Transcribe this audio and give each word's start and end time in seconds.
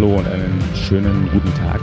Hallo 0.00 0.16
und 0.16 0.26
einen 0.28 0.62
schönen 0.74 1.28
guten 1.30 1.52
Tag. 1.56 1.78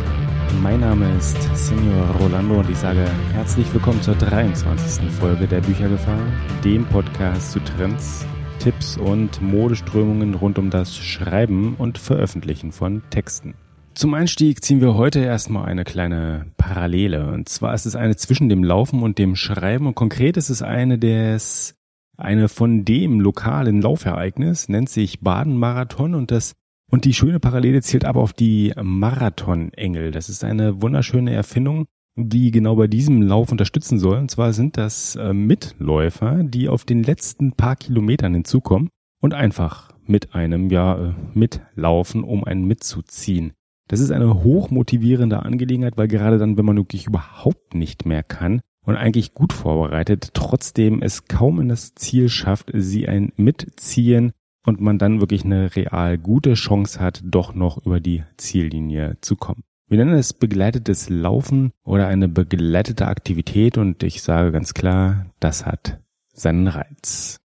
Mein 0.63 0.79
Name 0.79 1.05
ist 1.19 1.37
Senior 1.55 2.15
Rolando 2.19 2.61
und 2.61 2.67
ich 2.67 2.77
sage 2.77 3.05
herzlich 3.33 3.71
willkommen 3.75 4.01
zur 4.01 4.15
23. 4.15 5.07
Folge 5.11 5.45
der 5.45 5.61
Büchergefahr, 5.61 6.17
dem 6.63 6.83
Podcast 6.85 7.51
zu 7.51 7.59
Trends, 7.59 8.25
Tipps 8.57 8.97
und 8.97 9.39
Modeströmungen 9.39 10.33
rund 10.33 10.57
um 10.57 10.71
das 10.71 10.97
Schreiben 10.97 11.75
und 11.75 11.99
Veröffentlichen 11.99 12.71
von 12.71 13.03
Texten. 13.11 13.53
Zum 13.93 14.15
Einstieg 14.15 14.63
ziehen 14.63 14.81
wir 14.81 14.95
heute 14.95 15.19
erstmal 15.19 15.67
eine 15.67 15.83
kleine 15.83 16.47
Parallele. 16.57 17.27
Und 17.27 17.49
zwar 17.49 17.75
ist 17.75 17.85
es 17.85 17.95
eine 17.95 18.15
zwischen 18.15 18.49
dem 18.49 18.63
Laufen 18.63 19.03
und 19.03 19.19
dem 19.19 19.35
Schreiben. 19.35 19.85
Und 19.85 19.93
konkret 19.93 20.37
ist 20.37 20.49
es 20.49 20.63
eine 20.63 20.97
des, 20.97 21.75
eine 22.17 22.49
von 22.49 22.83
dem 22.83 23.19
lokalen 23.19 23.79
Laufereignis, 23.79 24.69
nennt 24.69 24.89
sich 24.89 25.19
Baden-Marathon 25.19 26.15
und 26.15 26.31
das 26.31 26.55
und 26.89 27.05
die 27.05 27.13
schöne 27.13 27.39
Parallele 27.39 27.81
zielt 27.81 28.05
ab 28.05 28.15
auf 28.15 28.33
die 28.33 28.73
Marathon-Engel. 28.81 30.11
Das 30.11 30.29
ist 30.29 30.43
eine 30.43 30.81
wunderschöne 30.81 31.33
Erfindung, 31.33 31.87
die 32.15 32.51
genau 32.51 32.75
bei 32.75 32.87
diesem 32.87 33.21
Lauf 33.21 33.51
unterstützen 33.51 33.99
soll. 33.99 34.17
Und 34.17 34.31
zwar 34.31 34.53
sind 34.53 34.77
das 34.77 35.15
äh, 35.15 35.33
Mitläufer, 35.33 36.43
die 36.43 36.69
auf 36.69 36.85
den 36.85 37.03
letzten 37.03 37.51
paar 37.53 37.75
Kilometern 37.75 38.33
hinzukommen 38.33 38.89
und 39.21 39.33
einfach 39.33 39.91
mit 40.05 40.33
einem, 40.33 40.69
ja, 40.69 41.09
äh, 41.09 41.13
mitlaufen, 41.33 42.23
um 42.23 42.43
einen 42.43 42.65
mitzuziehen. 42.65 43.53
Das 43.87 43.99
ist 43.99 44.11
eine 44.11 44.43
hochmotivierende 44.43 45.43
Angelegenheit, 45.43 45.97
weil 45.97 46.07
gerade 46.07 46.37
dann, 46.37 46.57
wenn 46.57 46.65
man 46.65 46.77
wirklich 46.77 47.07
überhaupt 47.07 47.73
nicht 47.73 48.05
mehr 48.05 48.23
kann 48.23 48.61
und 48.85 48.95
eigentlich 48.95 49.33
gut 49.33 49.53
vorbereitet, 49.53 50.31
trotzdem 50.33 51.01
es 51.01 51.25
kaum 51.25 51.59
in 51.61 51.69
das 51.69 51.95
Ziel 51.95 52.29
schafft, 52.29 52.71
sie 52.73 53.07
ein 53.07 53.31
Mitziehen 53.37 54.33
und 54.67 54.81
man 54.81 54.99
dann 54.99 55.21
wirklich 55.21 55.45
eine 55.45 55.75
real 55.75 56.17
gute 56.17 56.53
Chance 56.55 56.99
hat, 56.99 57.21
doch 57.23 57.55
noch 57.55 57.85
über 57.85 58.01
die 58.01 58.23
Ziellinie 58.35 59.17
zu 59.21 59.37
kommen. 59.37 59.63
Wir 59.87 59.97
nennen 59.97 60.19
es 60.19 60.33
begleitetes 60.33 61.09
Laufen 61.09 61.71
oder 61.85 62.07
eine 62.07 62.27
begleitete 62.27 63.07
Aktivität 63.07 63.77
und 63.77 64.03
ich 64.03 64.21
sage 64.21 64.51
ganz 64.51 64.73
klar, 64.73 65.27
das 65.39 65.65
hat 65.65 66.01
seinen 66.33 66.67
Reiz. 66.67 67.37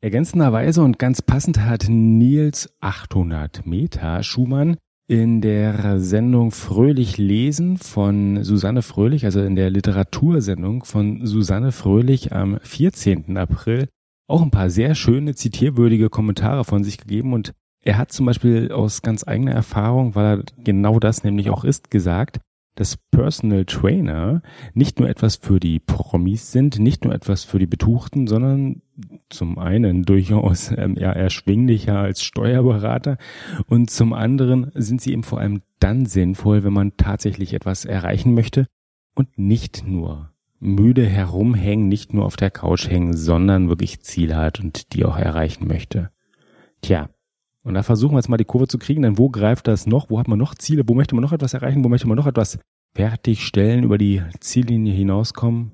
Ergänzenderweise 0.00 0.82
und 0.82 0.98
ganz 0.98 1.20
passend 1.20 1.60
hat 1.60 1.84
Nils 1.90 2.74
800 2.80 3.66
Meter 3.66 4.22
Schumann 4.22 4.78
in 5.06 5.42
der 5.42 6.00
Sendung 6.00 6.52
Fröhlich 6.52 7.18
lesen 7.18 7.76
von 7.76 8.42
Susanne 8.44 8.80
Fröhlich, 8.80 9.26
also 9.26 9.42
in 9.42 9.56
der 9.56 9.68
Literatursendung 9.68 10.84
von 10.84 11.26
Susanne 11.26 11.70
Fröhlich 11.70 12.32
am 12.32 12.58
14. 12.62 13.36
April 13.36 13.88
auch 14.26 14.42
ein 14.42 14.50
paar 14.50 14.70
sehr 14.70 14.94
schöne, 14.94 15.34
zitierwürdige 15.34 16.10
Kommentare 16.10 16.64
von 16.64 16.84
sich 16.84 16.98
gegeben 16.98 17.32
und 17.32 17.52
er 17.84 17.98
hat 17.98 18.12
zum 18.12 18.26
Beispiel 18.26 18.70
aus 18.70 19.02
ganz 19.02 19.26
eigener 19.26 19.52
Erfahrung, 19.52 20.14
weil 20.14 20.38
er 20.38 20.44
genau 20.62 21.00
das 21.00 21.24
nämlich 21.24 21.50
auch 21.50 21.64
ist, 21.64 21.90
gesagt, 21.90 22.38
dass 22.74 22.96
Personal 22.96 23.64
Trainer 23.66 24.40
nicht 24.72 24.98
nur 24.98 25.08
etwas 25.08 25.36
für 25.36 25.60
die 25.60 25.78
Promis 25.78 26.52
sind, 26.52 26.78
nicht 26.78 27.04
nur 27.04 27.14
etwas 27.14 27.44
für 27.44 27.58
die 27.58 27.66
Betuchten, 27.66 28.26
sondern 28.26 28.80
zum 29.28 29.58
einen 29.58 30.04
durchaus 30.04 30.70
ähm, 30.76 30.96
ja, 30.96 31.12
erschwinglicher 31.12 31.98
als 31.98 32.22
Steuerberater 32.22 33.18
und 33.66 33.90
zum 33.90 34.12
anderen 34.12 34.70
sind 34.74 35.02
sie 35.02 35.12
eben 35.12 35.22
vor 35.22 35.40
allem 35.40 35.62
dann 35.80 36.06
sinnvoll, 36.06 36.64
wenn 36.64 36.72
man 36.72 36.96
tatsächlich 36.96 37.52
etwas 37.52 37.84
erreichen 37.84 38.32
möchte 38.32 38.66
und 39.14 39.38
nicht 39.38 39.86
nur 39.86 40.31
müde 40.62 41.04
herumhängen, 41.04 41.88
nicht 41.88 42.14
nur 42.14 42.24
auf 42.24 42.36
der 42.36 42.50
Couch 42.50 42.88
hängen, 42.88 43.16
sondern 43.16 43.68
wirklich 43.68 44.00
Ziele 44.00 44.36
hat 44.36 44.60
und 44.60 44.94
die 44.94 45.04
auch 45.04 45.16
erreichen 45.16 45.66
möchte. 45.66 46.10
Tja, 46.82 47.10
und 47.64 47.74
da 47.74 47.82
versuchen 47.82 48.14
wir 48.14 48.18
jetzt 48.18 48.28
mal 48.28 48.36
die 48.36 48.44
Kurve 48.44 48.68
zu 48.68 48.78
kriegen, 48.78 49.02
denn 49.02 49.18
wo 49.18 49.28
greift 49.28 49.66
das 49.66 49.86
noch? 49.86 50.08
Wo 50.08 50.18
hat 50.18 50.28
man 50.28 50.38
noch 50.38 50.54
Ziele? 50.54 50.84
Wo 50.86 50.94
möchte 50.94 51.16
man 51.16 51.22
noch 51.22 51.32
etwas 51.32 51.54
erreichen? 51.54 51.82
Wo 51.82 51.88
möchte 51.88 52.06
man 52.06 52.16
noch 52.16 52.26
etwas 52.26 52.58
fertigstellen, 52.94 53.84
über 53.84 53.98
die 53.98 54.22
Ziellinie 54.38 54.94
hinauskommen? 54.94 55.72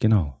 Genau. 0.00 0.38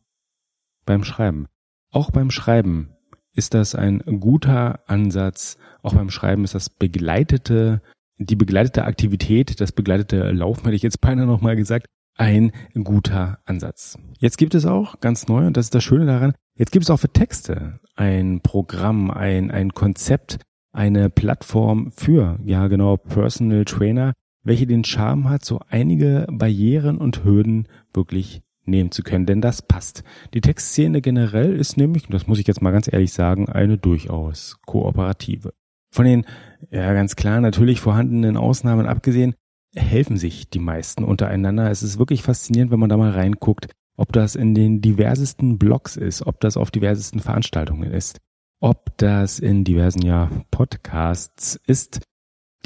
Beim 0.84 1.02
Schreiben. 1.02 1.46
Auch 1.90 2.10
beim 2.10 2.30
Schreiben 2.30 2.90
ist 3.34 3.54
das 3.54 3.74
ein 3.74 4.02
guter 4.20 4.80
Ansatz. 4.88 5.56
Auch 5.82 5.94
beim 5.94 6.10
Schreiben 6.10 6.44
ist 6.44 6.54
das 6.54 6.68
begleitete, 6.68 7.80
die 8.18 8.36
begleitete 8.36 8.84
Aktivität, 8.84 9.60
das 9.60 9.72
begleitete 9.72 10.32
Laufen, 10.32 10.64
hätte 10.64 10.76
ich 10.76 10.82
jetzt 10.82 11.00
beinahe 11.00 11.26
nochmal 11.26 11.56
gesagt, 11.56 11.86
ein 12.20 12.52
guter 12.84 13.38
Ansatz. 13.46 13.98
Jetzt 14.18 14.36
gibt 14.36 14.54
es 14.54 14.66
auch 14.66 15.00
ganz 15.00 15.26
neu, 15.26 15.46
und 15.46 15.56
das 15.56 15.66
ist 15.66 15.74
das 15.74 15.82
Schöne 15.82 16.04
daran, 16.04 16.34
jetzt 16.54 16.70
gibt 16.70 16.84
es 16.84 16.90
auch 16.90 16.98
für 16.98 17.08
Texte 17.08 17.80
ein 17.96 18.40
Programm, 18.42 19.10
ein, 19.10 19.50
ein 19.50 19.72
Konzept, 19.72 20.38
eine 20.70 21.08
Plattform 21.08 21.90
für, 21.92 22.38
ja 22.44 22.68
genau, 22.68 22.98
Personal 22.98 23.64
Trainer, 23.64 24.12
welche 24.42 24.66
den 24.66 24.84
Charme 24.84 25.30
hat, 25.30 25.46
so 25.46 25.60
einige 25.70 26.26
Barrieren 26.30 26.98
und 26.98 27.24
Hürden 27.24 27.68
wirklich 27.94 28.42
nehmen 28.66 28.90
zu 28.90 29.02
können, 29.02 29.24
denn 29.24 29.40
das 29.40 29.62
passt. 29.62 30.04
Die 30.34 30.42
Textszene 30.42 31.00
generell 31.00 31.56
ist 31.56 31.78
nämlich, 31.78 32.06
das 32.08 32.26
muss 32.26 32.38
ich 32.38 32.46
jetzt 32.46 32.60
mal 32.60 32.70
ganz 32.70 32.92
ehrlich 32.92 33.14
sagen, 33.14 33.48
eine 33.48 33.78
durchaus 33.78 34.58
kooperative. 34.66 35.54
Von 35.90 36.04
den, 36.04 36.26
ja 36.70 36.92
ganz 36.92 37.16
klar, 37.16 37.40
natürlich 37.40 37.80
vorhandenen 37.80 38.36
Ausnahmen 38.36 38.86
abgesehen, 38.86 39.34
helfen 39.74 40.16
sich 40.16 40.50
die 40.50 40.58
meisten 40.58 41.04
untereinander. 41.04 41.70
Es 41.70 41.82
ist 41.82 41.98
wirklich 41.98 42.22
faszinierend, 42.22 42.70
wenn 42.72 42.80
man 42.80 42.88
da 42.88 42.96
mal 42.96 43.10
reinguckt, 43.10 43.68
ob 43.96 44.12
das 44.12 44.34
in 44.34 44.54
den 44.54 44.80
diversesten 44.80 45.58
Blogs 45.58 45.96
ist, 45.96 46.26
ob 46.26 46.40
das 46.40 46.56
auf 46.56 46.70
diversesten 46.70 47.20
Veranstaltungen 47.20 47.90
ist, 47.90 48.18
ob 48.60 48.96
das 48.98 49.38
in 49.38 49.64
diversen 49.64 50.02
ja 50.02 50.30
Podcasts 50.50 51.60
ist. 51.66 52.00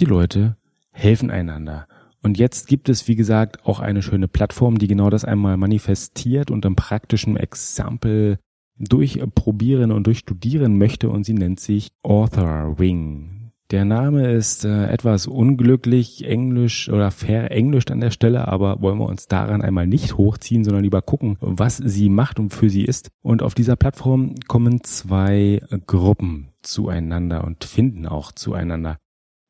Die 0.01 0.05
Leute 0.05 0.57
helfen 0.93 1.31
einander. 1.31 1.87
Und 2.23 2.39
jetzt 2.39 2.69
gibt 2.69 2.89
es, 2.89 3.07
wie 3.07 3.17
gesagt, 3.17 3.67
auch 3.67 3.81
eine 3.81 4.01
schöne 4.01 4.29
Plattform, 4.29 4.79
die 4.79 4.87
genau 4.87 5.11
das 5.11 5.27
einmal 5.27 5.59
manifestiert 5.59 6.51
und 6.51 6.65
im 6.65 6.75
praktischen 6.75 7.37
Exempel 7.37 8.39
durchprobieren 8.79 9.93
und 9.93 10.07
durchstudieren 10.07 10.79
möchte 10.79 11.11
und 11.11 11.25
sie 11.25 11.35
nennt 11.35 11.61
sich 11.61 11.91
Author 12.03 12.79
Wing. 12.79 13.44
Der 13.71 13.87
Name 13.87 14.31
ist 14.31 14.65
äh, 14.67 14.89
etwas 14.89 15.27
unglücklich 15.27 16.25
englisch 16.25 16.91
oder 16.91 17.11
verenglischt 17.11 17.91
an 17.91 18.01
der 18.01 18.11
Stelle, 18.11 18.47
aber 18.47 18.83
wollen 18.83 18.99
wir 18.99 19.09
uns 19.09 19.27
daran 19.27 19.63
einmal 19.63 19.87
nicht 19.87 20.19
hochziehen, 20.19 20.65
sondern 20.65 20.85
lieber 20.85 21.01
gucken, 21.01 21.39
was 21.41 21.79
sie 21.79 22.11
macht 22.11 22.39
und 22.39 22.51
für 22.51 22.69
sie 22.69 22.85
ist. 22.85 23.09
Und 23.23 23.43
auf 23.43 23.55
dieser 23.55 23.77
Plattform 23.77 24.35
kommen 24.49 24.85
zwei 24.85 25.61
Gruppen 25.87 26.51
zueinander 26.63 27.45
und 27.45 27.65
finden 27.65 28.07
auch 28.07 28.33
zueinander. 28.33 28.99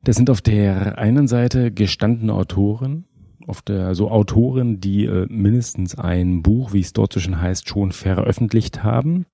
Das 0.03 0.15
sind 0.15 0.29
auf 0.29 0.41
der 0.41 0.97
einen 0.97 1.27
Seite 1.27 1.71
gestandene 1.71 2.33
Autoren, 2.33 3.05
auf 3.47 3.61
der 3.61 3.95
so 3.95 4.09
Autoren, 4.09 4.79
die 4.79 5.05
äh, 5.05 5.25
mindestens 5.29 5.97
ein 5.97 6.41
Buch, 6.41 6.73
wie 6.73 6.79
es 6.79 6.93
dort 6.93 7.11
zwischen 7.11 7.41
heißt, 7.41 7.67
schon 7.67 7.91
veröffentlicht 7.91 8.83
haben. 8.83 9.25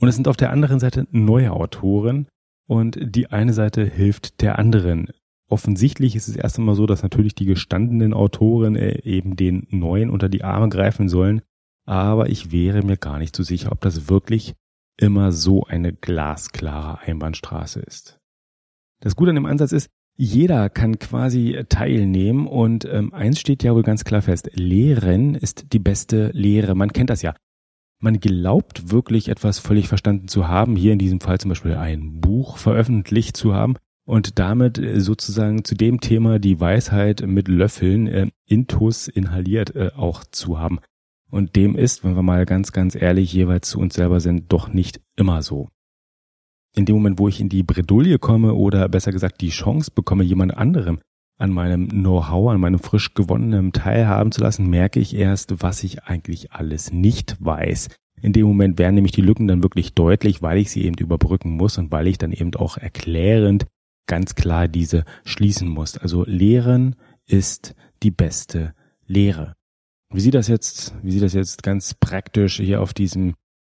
Und 0.00 0.08
es 0.08 0.14
sind 0.14 0.28
auf 0.28 0.36
der 0.36 0.50
anderen 0.50 0.78
Seite 0.78 1.06
neue 1.10 1.52
Autoren, 1.52 2.28
und 2.68 2.98
die 3.00 3.30
eine 3.30 3.52
Seite 3.52 3.84
hilft 3.84 4.42
der 4.42 4.58
anderen. 4.58 5.08
Offensichtlich 5.48 6.14
ist 6.14 6.28
es 6.28 6.36
erst 6.36 6.58
einmal 6.58 6.74
so, 6.74 6.86
dass 6.86 7.02
natürlich 7.02 7.34
die 7.34 7.46
gestandenen 7.46 8.12
Autoren 8.12 8.76
äh, 8.76 9.00
eben 9.02 9.34
den 9.34 9.66
neuen 9.70 10.10
unter 10.10 10.28
die 10.28 10.44
Arme 10.44 10.68
greifen 10.68 11.08
sollen, 11.08 11.40
aber 11.86 12.28
ich 12.28 12.52
wäre 12.52 12.82
mir 12.82 12.98
gar 12.98 13.18
nicht 13.18 13.34
so 13.34 13.42
sicher, 13.42 13.72
ob 13.72 13.80
das 13.80 14.10
wirklich 14.10 14.54
immer 14.98 15.32
so 15.32 15.64
eine 15.64 15.94
glasklare 15.94 17.00
Einbahnstraße 17.00 17.80
ist. 17.80 18.20
Das 19.00 19.16
Gute 19.16 19.30
an 19.30 19.36
dem 19.36 19.46
Ansatz 19.46 19.72
ist, 19.72 19.88
jeder 20.16 20.68
kann 20.68 20.98
quasi 20.98 21.64
teilnehmen 21.68 22.46
und 22.46 22.84
ähm, 22.84 23.14
eins 23.14 23.40
steht 23.40 23.62
ja 23.62 23.74
wohl 23.74 23.84
ganz 23.84 24.04
klar 24.04 24.20
fest, 24.20 24.50
Lehren 24.52 25.36
ist 25.36 25.72
die 25.72 25.78
beste 25.78 26.30
Lehre. 26.34 26.74
Man 26.74 26.92
kennt 26.92 27.08
das 27.08 27.22
ja 27.22 27.34
man 28.00 28.20
glaubt 28.20 28.90
wirklich 28.90 29.28
etwas 29.28 29.58
völlig 29.58 29.88
verstanden 29.88 30.28
zu 30.28 30.48
haben, 30.48 30.76
hier 30.76 30.92
in 30.92 30.98
diesem 30.98 31.20
Fall 31.20 31.38
zum 31.38 31.48
Beispiel 31.50 31.74
ein 31.74 32.20
Buch 32.20 32.56
veröffentlicht 32.56 33.36
zu 33.36 33.54
haben 33.54 33.76
und 34.06 34.38
damit 34.38 34.78
äh, 34.78 35.00
sozusagen 35.00 35.64
zu 35.64 35.74
dem 35.74 36.00
Thema 36.00 36.38
die 36.38 36.60
Weisheit 36.60 37.26
mit 37.26 37.48
Löffeln 37.48 38.06
äh, 38.06 38.28
intus 38.46 39.08
inhaliert 39.08 39.74
äh, 39.74 39.90
auch 39.96 40.24
zu 40.24 40.58
haben. 40.58 40.78
Und 41.30 41.56
dem 41.56 41.76
ist, 41.76 42.04
wenn 42.04 42.16
wir 42.16 42.22
mal 42.22 42.46
ganz, 42.46 42.72
ganz 42.72 42.94
ehrlich 42.94 43.32
jeweils 43.32 43.68
zu 43.68 43.78
uns 43.78 43.94
selber 43.94 44.20
sind, 44.20 44.50
doch 44.50 44.72
nicht 44.72 45.00
immer 45.16 45.42
so. 45.42 45.68
In 46.74 46.86
dem 46.86 46.96
Moment, 46.96 47.18
wo 47.18 47.28
ich 47.28 47.40
in 47.40 47.50
die 47.50 47.62
Bredouille 47.62 48.18
komme 48.18 48.54
oder 48.54 48.88
besser 48.88 49.12
gesagt 49.12 49.40
die 49.42 49.50
Chance 49.50 49.90
bekomme, 49.94 50.24
jemand 50.24 50.56
anderem 50.56 51.00
an 51.38 51.52
meinem 51.52 51.88
Know-how, 51.88 52.50
an 52.50 52.60
meinem 52.60 52.80
frisch 52.80 53.14
gewonnenen 53.14 53.72
teilhaben 53.72 54.32
zu 54.32 54.40
lassen, 54.40 54.68
merke 54.68 55.00
ich 55.00 55.14
erst, 55.14 55.62
was 55.62 55.84
ich 55.84 56.04
eigentlich 56.04 56.52
alles 56.52 56.92
nicht 56.92 57.36
weiß. 57.38 57.88
In 58.20 58.32
dem 58.32 58.46
Moment 58.46 58.78
werden 58.78 58.96
nämlich 58.96 59.12
die 59.12 59.22
Lücken 59.22 59.46
dann 59.46 59.62
wirklich 59.62 59.94
deutlich, 59.94 60.42
weil 60.42 60.58
ich 60.58 60.70
sie 60.70 60.84
eben 60.84 60.96
überbrücken 60.98 61.50
muss 61.50 61.78
und 61.78 61.92
weil 61.92 62.08
ich 62.08 62.18
dann 62.18 62.32
eben 62.32 62.54
auch 62.56 62.76
erklärend 62.76 63.66
ganz 64.06 64.34
klar 64.34 64.66
diese 64.66 65.04
schließen 65.24 65.68
muss. 65.68 65.96
Also 65.96 66.24
Lehren 66.24 66.96
ist 67.26 67.74
die 68.02 68.10
beste 68.10 68.74
Lehre. 69.06 69.54
Wie 70.10 70.20
sieht 70.20 70.34
das 70.34 70.48
jetzt, 70.48 70.94
wie 71.02 71.12
sieht 71.12 71.22
das 71.22 71.34
jetzt 71.34 71.62
ganz 71.62 71.94
praktisch 71.94 72.56
hier 72.56 72.80
auf 72.80 72.94
diesem 72.94 73.34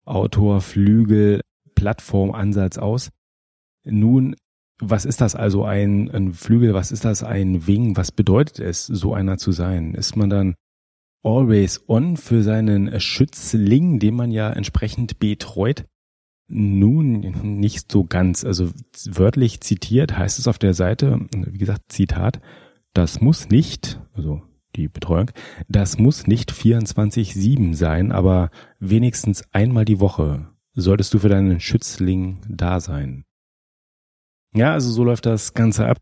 Autorflügel 0.07 1.41
Plattformansatz 1.75 2.79
aus? 2.79 3.11
Nun 3.85 4.37
Was 4.81 5.05
ist 5.05 5.21
das 5.21 5.35
also 5.35 5.65
ein, 5.65 6.11
ein 6.11 6.32
Flügel? 6.32 6.75
Was 6.75 6.93
ist 6.93 7.05
das 7.05 7.23
ein 7.23 7.67
Wing? 7.67 7.97
Was 7.97 8.12
bedeutet 8.12 8.59
es, 8.59 8.87
so 8.87 9.15
einer 9.15 9.38
zu 9.38 9.53
sein? 9.53 9.94
Ist 9.94 10.17
man 10.17 10.31
dann 10.31 10.55
always 11.23 11.85
on 11.88 12.17
für 12.17 12.43
seinen 12.43 12.99
Schützling, 13.00 13.99
den 13.99 14.15
man 14.15 14.31
ja 14.31 14.50
entsprechend 14.50 15.19
betreut? 15.19 15.85
Nun, 16.49 17.21
nicht 17.61 17.93
so 17.93 18.05
ganz. 18.05 18.44
Also 18.44 18.71
wörtlich 19.06 19.61
zitiert 19.61 20.17
heißt 20.17 20.38
es 20.38 20.49
auf 20.49 20.59
der 20.59 20.75
Seite, 20.75 21.21
wie 21.33 21.59
gesagt, 21.59 21.93
Zitat, 21.93 22.41
das 22.93 23.21
muss 23.21 23.50
nicht, 23.50 24.00
also 24.15 24.43
die 24.75 24.88
Betreuung, 24.88 25.31
das 25.69 25.99
muss 25.99 26.26
nicht 26.26 26.53
24-7 26.53 27.75
sein, 27.75 28.11
aber 28.12 28.50
wenigstens 28.79 29.44
einmal 29.53 29.85
die 29.85 30.00
Woche 30.00 30.49
solltest 30.73 31.15
du 31.15 31.19
für 31.19 31.29
deinen 31.29 31.61
Schützling 31.61 32.38
da 32.49 32.81
sein. 32.81 33.25
Ja, 34.55 34.73
also 34.73 34.91
so 34.91 35.05
läuft 35.05 35.26
das 35.26 35.55
Ganze 35.55 35.87
ab. 35.87 35.99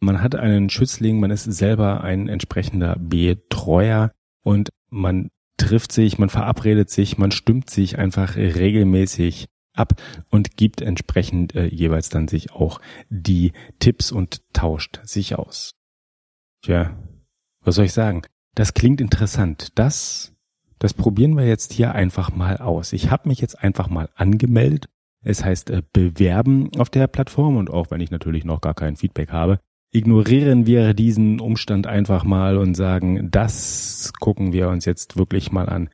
Man 0.00 0.20
hat 0.20 0.34
einen 0.34 0.68
Schützling, 0.68 1.20
man 1.20 1.30
ist 1.30 1.44
selber 1.44 2.02
ein 2.02 2.28
entsprechender 2.28 2.96
Betreuer 2.98 4.10
und 4.42 4.70
man 4.90 5.30
trifft 5.56 5.92
sich, 5.92 6.18
man 6.18 6.28
verabredet 6.28 6.90
sich, 6.90 7.18
man 7.18 7.30
stimmt 7.30 7.70
sich 7.70 7.98
einfach 7.98 8.36
regelmäßig 8.36 9.46
ab 9.74 9.94
und 10.28 10.56
gibt 10.56 10.82
entsprechend 10.82 11.54
äh, 11.54 11.66
jeweils 11.66 12.08
dann 12.08 12.28
sich 12.28 12.52
auch 12.52 12.80
die 13.08 13.52
Tipps 13.78 14.10
und 14.10 14.42
tauscht 14.52 15.00
sich 15.04 15.38
aus. 15.38 15.72
Tja, 16.62 16.96
was 17.62 17.76
soll 17.76 17.86
ich 17.86 17.92
sagen? 17.92 18.22
Das 18.54 18.74
klingt 18.74 19.00
interessant. 19.00 19.68
Das, 19.76 20.34
das 20.78 20.94
probieren 20.94 21.36
wir 21.36 21.46
jetzt 21.46 21.72
hier 21.72 21.94
einfach 21.94 22.32
mal 22.34 22.58
aus. 22.58 22.92
Ich 22.92 23.10
habe 23.10 23.28
mich 23.28 23.40
jetzt 23.40 23.62
einfach 23.62 23.88
mal 23.88 24.10
angemeldet 24.14 24.88
es 25.22 25.44
heißt 25.44 25.70
äh, 25.70 25.82
bewerben 25.92 26.70
auf 26.78 26.90
der 26.90 27.06
Plattform 27.06 27.56
und 27.56 27.70
auch 27.70 27.90
wenn 27.90 28.00
ich 28.00 28.10
natürlich 28.10 28.44
noch 28.44 28.60
gar 28.60 28.74
kein 28.74 28.96
Feedback 28.96 29.30
habe, 29.30 29.58
ignorieren 29.92 30.66
wir 30.66 30.94
diesen 30.94 31.40
Umstand 31.40 31.86
einfach 31.86 32.24
mal 32.24 32.56
und 32.56 32.74
sagen, 32.74 33.30
das 33.30 34.12
gucken 34.18 34.52
wir 34.52 34.68
uns 34.68 34.84
jetzt 34.84 35.16
wirklich 35.16 35.52
mal 35.52 35.68
an. 35.68 35.90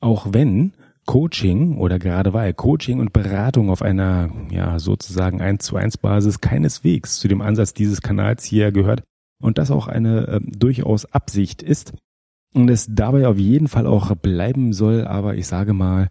Auch 0.00 0.28
wenn 0.32 0.74
Coaching 1.06 1.78
oder 1.78 1.98
gerade 1.98 2.32
weil 2.32 2.54
Coaching 2.54 3.00
und 3.00 3.12
Beratung 3.12 3.70
auf 3.70 3.82
einer, 3.82 4.30
ja, 4.50 4.78
sozusagen 4.78 5.40
1 5.40 5.64
zu 5.64 5.76
1 5.76 5.98
Basis 5.98 6.40
keineswegs 6.40 7.18
zu 7.18 7.28
dem 7.28 7.40
Ansatz 7.40 7.74
dieses 7.74 8.02
Kanals 8.02 8.44
hier 8.44 8.70
gehört 8.70 9.02
und 9.42 9.58
das 9.58 9.70
auch 9.70 9.88
eine 9.88 10.26
äh, 10.28 10.40
durchaus 10.42 11.06
Absicht 11.06 11.62
ist 11.62 11.94
und 12.54 12.68
es 12.68 12.86
dabei 12.90 13.26
auf 13.26 13.38
jeden 13.38 13.68
Fall 13.68 13.86
auch 13.86 14.14
bleiben 14.14 14.72
soll, 14.72 15.06
aber 15.06 15.34
ich 15.34 15.46
sage 15.46 15.72
mal, 15.72 16.08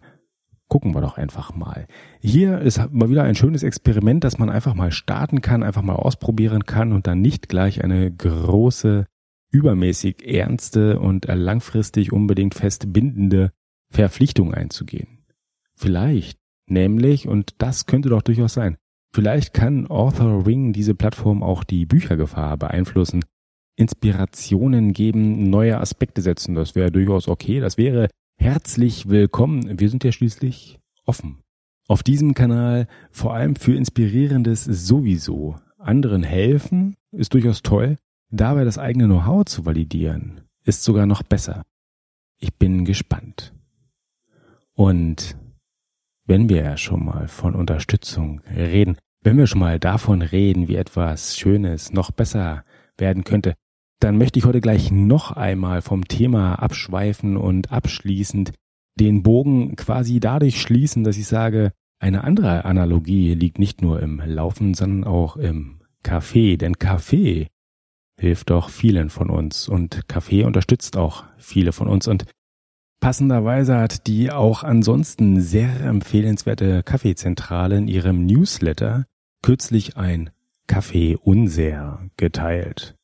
gucken 0.72 0.94
wir 0.94 1.02
doch 1.02 1.18
einfach 1.18 1.54
mal. 1.54 1.86
Hier 2.20 2.58
ist 2.60 2.80
mal 2.92 3.10
wieder 3.10 3.24
ein 3.24 3.34
schönes 3.34 3.62
Experiment, 3.62 4.24
das 4.24 4.38
man 4.38 4.48
einfach 4.48 4.72
mal 4.72 4.90
starten 4.90 5.42
kann, 5.42 5.62
einfach 5.62 5.82
mal 5.82 5.96
ausprobieren 5.96 6.64
kann 6.64 6.94
und 6.94 7.06
dann 7.06 7.20
nicht 7.20 7.50
gleich 7.50 7.84
eine 7.84 8.10
große, 8.10 9.04
übermäßig 9.50 10.26
ernste 10.26 10.98
und 10.98 11.26
langfristig 11.26 12.10
unbedingt 12.10 12.54
festbindende 12.54 13.52
Verpflichtung 13.90 14.54
einzugehen. 14.54 15.26
Vielleicht, 15.74 16.38
nämlich, 16.66 17.28
und 17.28 17.52
das 17.58 17.84
könnte 17.84 18.08
doch 18.08 18.22
durchaus 18.22 18.54
sein, 18.54 18.78
vielleicht 19.12 19.52
kann 19.52 19.88
Author 19.88 20.46
Ring 20.46 20.72
diese 20.72 20.94
Plattform 20.94 21.42
auch 21.42 21.64
die 21.64 21.84
Büchergefahr 21.84 22.56
beeinflussen, 22.56 23.26
Inspirationen 23.76 24.94
geben, 24.94 25.50
neue 25.50 25.78
Aspekte 25.78 26.22
setzen. 26.22 26.54
Das 26.54 26.74
wäre 26.74 26.90
durchaus 26.90 27.28
okay. 27.28 27.60
Das 27.60 27.76
wäre 27.76 28.08
Herzlich 28.42 29.08
willkommen. 29.08 29.78
Wir 29.78 29.88
sind 29.88 30.02
ja 30.02 30.10
schließlich 30.10 30.80
offen. 31.06 31.44
Auf 31.86 32.02
diesem 32.02 32.34
Kanal 32.34 32.88
vor 33.12 33.34
allem 33.34 33.54
für 33.54 33.76
Inspirierendes 33.76 34.64
sowieso. 34.64 35.60
Anderen 35.78 36.24
helfen 36.24 36.96
ist 37.12 37.34
durchaus 37.34 37.62
toll. 37.62 37.98
Dabei 38.30 38.64
das 38.64 38.78
eigene 38.78 39.04
Know-how 39.04 39.44
zu 39.44 39.64
validieren 39.64 40.40
ist 40.64 40.82
sogar 40.82 41.06
noch 41.06 41.22
besser. 41.22 41.62
Ich 42.40 42.52
bin 42.52 42.84
gespannt. 42.84 43.54
Und 44.72 45.38
wenn 46.26 46.48
wir 46.48 46.64
ja 46.64 46.76
schon 46.76 47.04
mal 47.04 47.28
von 47.28 47.54
Unterstützung 47.54 48.40
reden, 48.40 48.96
wenn 49.20 49.38
wir 49.38 49.46
schon 49.46 49.60
mal 49.60 49.78
davon 49.78 50.20
reden, 50.20 50.66
wie 50.66 50.74
etwas 50.74 51.38
Schönes 51.38 51.92
noch 51.92 52.10
besser 52.10 52.64
werden 52.98 53.22
könnte, 53.22 53.54
dann 54.02 54.18
möchte 54.18 54.38
ich 54.38 54.44
heute 54.44 54.60
gleich 54.60 54.90
noch 54.90 55.30
einmal 55.30 55.80
vom 55.80 56.08
Thema 56.08 56.56
abschweifen 56.56 57.36
und 57.36 57.70
abschließend 57.70 58.52
den 58.98 59.22
Bogen 59.22 59.76
quasi 59.76 60.18
dadurch 60.18 60.60
schließen, 60.60 61.04
dass 61.04 61.16
ich 61.16 61.26
sage, 61.26 61.72
eine 62.00 62.24
andere 62.24 62.64
Analogie 62.64 63.34
liegt 63.34 63.60
nicht 63.60 63.80
nur 63.80 64.02
im 64.02 64.20
Laufen, 64.24 64.74
sondern 64.74 65.04
auch 65.04 65.36
im 65.36 65.82
Kaffee. 66.02 66.56
Denn 66.56 66.78
Kaffee 66.78 67.46
hilft 68.18 68.50
doch 68.50 68.70
vielen 68.70 69.08
von 69.08 69.30
uns 69.30 69.68
und 69.68 70.08
Kaffee 70.08 70.44
unterstützt 70.44 70.96
auch 70.96 71.24
viele 71.38 71.72
von 71.72 71.86
uns 71.86 72.08
und 72.08 72.24
passenderweise 73.00 73.76
hat 73.76 74.06
die 74.06 74.30
auch 74.32 74.64
ansonsten 74.64 75.40
sehr 75.40 75.80
empfehlenswerte 75.80 76.82
Kaffeezentrale 76.82 77.76
in 77.78 77.88
ihrem 77.88 78.26
Newsletter 78.26 79.06
kürzlich 79.42 79.96
ein 79.96 80.30
Kaffee 80.66 81.16
Unser 81.16 82.08
geteilt. 82.16 82.96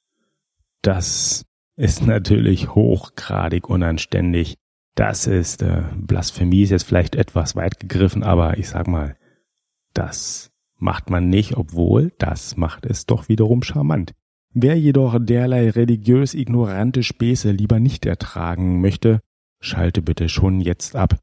Das 0.82 1.44
ist 1.76 2.06
natürlich 2.06 2.74
hochgradig 2.74 3.68
unanständig. 3.68 4.56
Das 4.94 5.26
ist 5.26 5.62
äh, 5.62 5.84
Blasphemie 5.96 6.62
ist 6.62 6.70
jetzt 6.70 6.86
vielleicht 6.86 7.14
etwas 7.14 7.54
weit 7.54 7.78
gegriffen, 7.78 8.22
aber 8.22 8.58
ich 8.58 8.68
sag 8.68 8.88
mal, 8.88 9.16
das 9.94 10.50
macht 10.76 11.10
man 11.10 11.28
nicht, 11.28 11.56
obwohl 11.56 12.12
das 12.18 12.56
macht 12.56 12.86
es 12.86 13.06
doch 13.06 13.28
wiederum 13.28 13.62
charmant. 13.62 14.12
Wer 14.54 14.78
jedoch 14.78 15.18
derlei 15.20 15.70
religiös 15.70 16.34
ignorante 16.34 17.02
Späße 17.02 17.50
lieber 17.50 17.78
nicht 17.78 18.06
ertragen 18.06 18.80
möchte, 18.80 19.20
schalte 19.60 20.02
bitte 20.02 20.28
schon 20.28 20.60
jetzt 20.60 20.96
ab. 20.96 21.20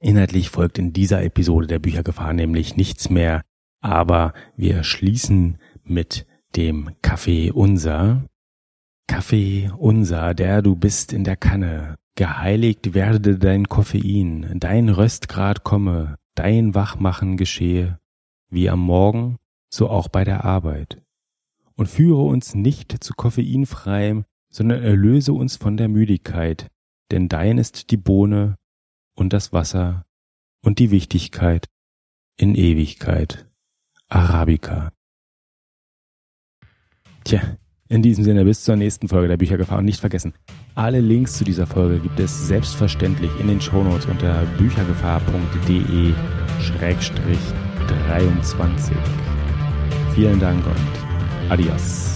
Inhaltlich 0.00 0.50
folgt 0.50 0.78
in 0.78 0.92
dieser 0.92 1.22
Episode 1.22 1.66
der 1.66 1.78
Büchergefahr 1.78 2.32
nämlich 2.32 2.76
nichts 2.76 3.08
mehr, 3.08 3.42
aber 3.80 4.34
wir 4.56 4.82
schließen 4.82 5.58
mit 5.82 6.26
dem 6.56 6.90
Kaffee 7.00 7.50
unser 7.50 8.26
Kaffee 9.06 9.70
unser, 9.76 10.34
der 10.34 10.62
du 10.62 10.76
bist 10.76 11.12
in 11.12 11.24
der 11.24 11.36
Kanne, 11.36 11.96
geheiligt 12.16 12.94
werde 12.94 13.38
dein 13.38 13.68
Koffein, 13.68 14.58
dein 14.58 14.88
Röstgrad 14.88 15.64
komme, 15.64 16.16
dein 16.34 16.74
Wachmachen 16.74 17.36
geschehe, 17.36 17.98
wie 18.48 18.70
am 18.70 18.80
Morgen, 18.80 19.38
so 19.68 19.88
auch 19.88 20.08
bei 20.08 20.24
der 20.24 20.44
Arbeit. 20.44 21.02
Und 21.74 21.88
führe 21.88 22.22
uns 22.22 22.54
nicht 22.54 23.02
zu 23.02 23.14
koffeinfreiem, 23.14 24.24
sondern 24.48 24.82
erlöse 24.82 25.32
uns 25.32 25.56
von 25.56 25.76
der 25.76 25.88
Müdigkeit, 25.88 26.70
denn 27.10 27.28
dein 27.28 27.58
ist 27.58 27.90
die 27.90 27.96
Bohne 27.96 28.56
und 29.14 29.32
das 29.32 29.52
Wasser 29.52 30.06
und 30.62 30.78
die 30.78 30.90
Wichtigkeit 30.90 31.66
in 32.36 32.54
Ewigkeit. 32.54 33.50
Arabica. 34.08 34.92
Tja, 37.24 37.56
in 37.88 38.02
diesem 38.02 38.24
Sinne 38.24 38.44
bis 38.44 38.64
zur 38.64 38.76
nächsten 38.76 39.08
Folge 39.08 39.28
der 39.28 39.36
Büchergefahr 39.36 39.78
und 39.78 39.84
nicht 39.84 40.00
vergessen, 40.00 40.34
alle 40.74 41.00
Links 41.00 41.38
zu 41.38 41.44
dieser 41.44 41.66
Folge 41.66 41.98
gibt 42.00 42.18
es 42.18 42.48
selbstverständlich 42.48 43.30
in 43.40 43.48
den 43.48 43.60
Shownotes 43.60 44.06
unter 44.06 44.42
büchergefahr.de 44.58 46.12
23. 48.08 48.96
Vielen 50.14 50.40
Dank 50.40 50.64
und 50.66 51.50
adios. 51.50 52.13